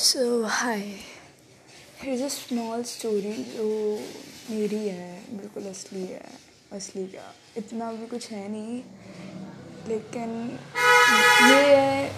[0.00, 0.94] So hi
[2.02, 3.98] here's a small story जो
[4.50, 6.24] मेरी है, बिल्कुल असली है,
[6.72, 8.82] असली क्या इतना भी कुछ है नहीं,
[9.88, 10.58] लेकिन
[11.50, 12.08] ये है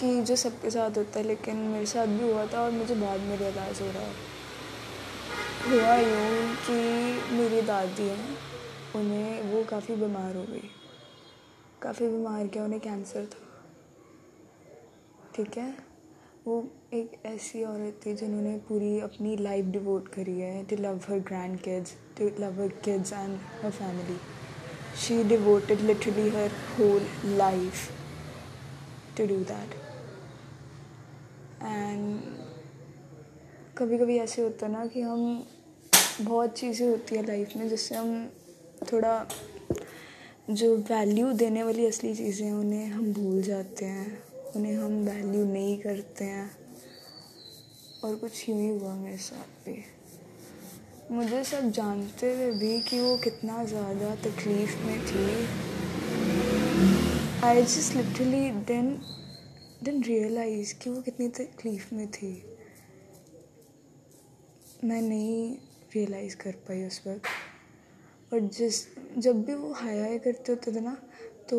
[0.00, 3.20] कि जो सबके साथ होता है, लेकिन मेरे साथ भी हुआ था और मुझे बाद
[3.20, 4.04] में रियलाइज़ हो रहा
[5.66, 6.72] हुआ यूँ कि
[7.34, 8.38] मेरी दादी हैं,
[8.96, 10.70] उन्हें वो काफ़ी बीमार हो गई।
[11.82, 13.68] काफ़ी बीमार क्या, उन्हें कैंसर था।
[15.36, 15.89] ठीक है?
[16.46, 16.64] वो
[16.94, 21.58] एक ऐसी औरत थी जिन्होंने पूरी अपनी लाइफ डिवोट करी है to love her grand
[21.60, 24.16] kids to love her kids and her family
[25.00, 27.06] she devoted literally her whole
[27.36, 27.90] life
[29.16, 29.74] to do that
[31.62, 32.20] and
[33.78, 35.46] कभी कभी ऐसे होता ना कि हम
[36.20, 38.30] बहुत चीज़ें होती है लाइफ में जिससे हम
[38.92, 39.26] थोड़ा
[40.50, 45.44] जो वैल्यू देने वाली असली चीज़ें हैं, उन्हें हम भूल जाते हैं। उन्हें हम वैल्यू
[45.44, 46.50] नहीं करते हैं।
[48.04, 49.84] और कुछ यूँ ही हुआ मेरे साथ भी।
[51.10, 55.26] मुझे सब जानते हुए भी कि वो कितना ज़्यादा तकलीफ़ में थी।
[57.44, 58.90] I just literally then
[59.84, 62.32] then realize कि वो कितनी तकलीफ़ में थी।
[64.84, 65.54] मैं नहीं
[65.94, 68.86] रियलाइज़ कर पाई उस वक्त। और जिस,
[69.18, 70.96] जब भी वो हाई हाई करते होते थे ना
[71.50, 71.58] तो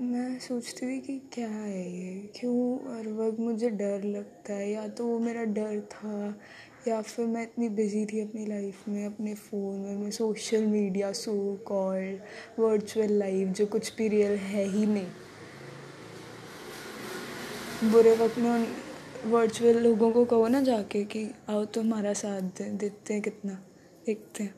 [0.00, 2.32] मैं सोचती थी कि क्या है ये?
[2.40, 2.96] क्यों?
[2.96, 6.38] हर वक्त मुझे डर लगता है। या तो वो मेरा डर था,
[6.88, 11.12] या फिर मैं इतनी बिज़ी थी अपनी लाइफ में, अपने फ़ोन में, अपने social media
[11.12, 12.20] so call
[12.58, 15.06] virtual life जो कुछ भी रियल है ही नहीं।
[17.92, 18.68] बुरे वक्त में
[19.26, 23.64] वर्चुअल लोगों को कहो ना जाके कि, आओ तो हमारा साथ दें, देखते हैं कितना,
[24.06, 24.54] देखते हैं।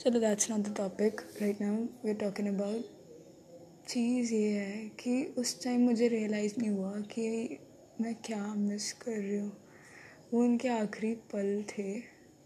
[0.00, 2.93] चलो that's not the topic right now we are talking about
[3.88, 7.58] चीज़ ये है कि उस टाइम मुझे रियलाइज़ नहीं हुआ कि
[8.00, 9.52] मैं क्या मिस कर रही हूँ।
[10.32, 11.92] वो उनके आखिरी पल थे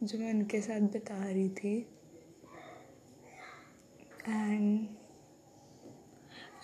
[0.03, 1.77] जो मैं उनके साथ बता रही थी।
[4.29, 4.86] And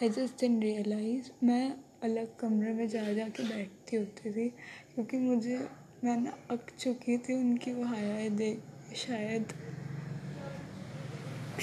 [0.02, 4.48] I just then realize मैं अलग कमरे में जा जा के बैठती होती थी,
[4.94, 5.58] क्योंकि मुझे
[6.04, 8.62] मैं ना अक चुकी थी उनकी वो हाया देख,
[8.96, 9.52] शायद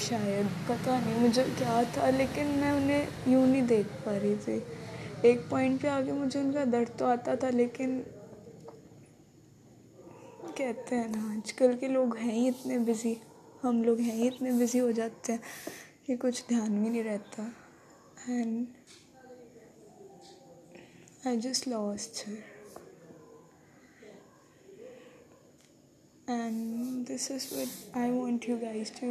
[0.02, 5.30] शायद, पता नहीं मुझे क्या था, लेकिन मैं उन्हें यूँ नहीं देख पा रही थी।
[5.30, 8.00] एक पॉइंट पे आके मुझे उनका दर्द तो आता था, लेकिन
[10.58, 13.16] कहते हैं ना, आजकल के लोग हैं ही इतने बिज़ी
[13.64, 15.42] हम लोग हैं ही इतने बिज़ी हो जाते हैं
[16.08, 17.44] कि कुछ ध्यान भी नहीं रहता।
[18.30, 18.68] And
[21.28, 22.50] I just lost her
[26.28, 28.58] and this is what I want you
[29.00, 29.08] to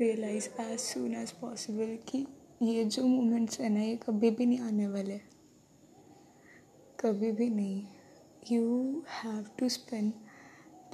[0.00, 2.26] realize as soon as possible कि
[2.62, 5.18] ये जो मोमेंट्स है ना, ये कभी भी नहीं आने वाले।
[7.00, 7.82] कभी भी नहीं।
[8.52, 10.12] You have to spend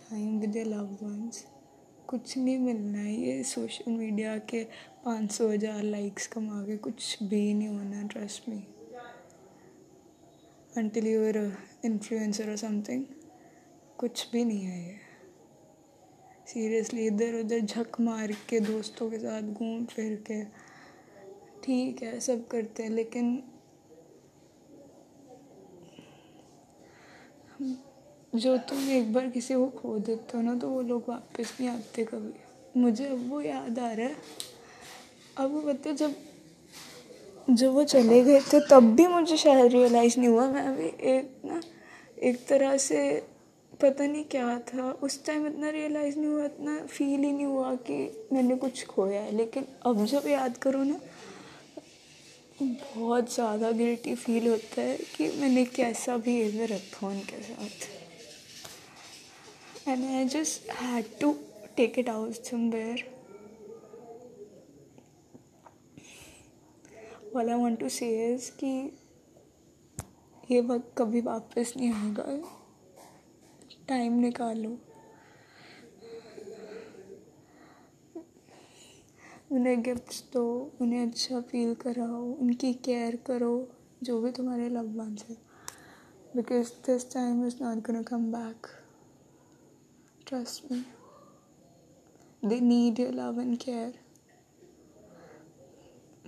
[0.01, 1.45] time with love ones
[2.09, 4.63] कुछ नहीं मिलना है। ये सोशल मीडिया के
[5.05, 8.63] पाँच सौ हज़ार लाइक्स कमा के कुछ भी नहीं होना trust me
[10.77, 11.37] until you're
[11.85, 13.05] influencer और समथिंग
[13.99, 14.97] कुछ भी नहीं है ये।
[16.47, 20.43] सीरियसली इधर उधर झक मार के दोस्तों के साथ घूम फिर के।
[21.63, 23.43] ठीक है, सब करते हैं, लेकिन
[28.35, 31.71] जो तुम एक बार किसी को खो देते हो ना तो वो लोग वापस नहीं
[31.71, 34.17] आते कभी। मुझे अब वो याद आ रहा है।
[35.39, 36.15] अब वो बता जब
[37.51, 41.41] जब वो चले गए थे, तब भी मुझे शायद रियलाइज़ नहीं हुआ। मैं अभी एक
[41.45, 41.61] ना,
[42.19, 43.01] एक तरह से
[43.83, 47.75] पता नहीं क्या था। उस टाइम इतना रियलाइज़ नहीं हुआ, इतना फील ही नहीं हुआ
[47.87, 51.01] कि मैंने कुछ खोया है। लेकिन अब जब याद करो ना,
[52.63, 57.89] बहुत ज़्यादा गिल्टी फील होता है कि मैंने कैसा बिहेवियर रखा उनके साथ।
[59.89, 61.35] And I just had to
[61.77, 63.05] take it out somewhere
[67.37, 68.71] all I want to say कि
[70.51, 72.23] ये वक्त कभी वापस नहीं आएगा।
[73.89, 74.77] टाइम निकालो।
[79.53, 80.45] उन्हें गिफ्ट्स दो,
[80.81, 83.69] उन्हें अच्छा फील कराओ, उनकी केयर करो,
[84.03, 85.37] जो भी तुम्हारे लव वंस है।
[86.37, 88.67] Because this time is not gonna come back
[90.27, 90.85] trust me
[92.43, 93.99] they need your love and care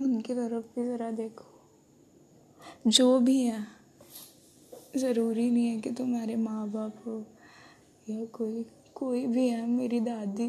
[0.01, 1.45] उनकी तरफ़ भी ज़रा देखो।
[2.87, 3.65] जो भी है,
[4.97, 7.23] ज़रूरी नहीं है कि तुम्हारे माँ बाप हो।
[8.09, 8.65] या कोई
[8.95, 10.47] कोई भी है, मेरी दादी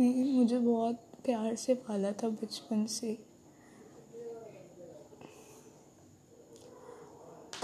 [0.00, 3.14] ने मुझे बहुत प्यार से पाला था बचपन से।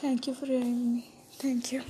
[0.03, 1.03] Thank you for hearing me
[1.45, 1.81] thank you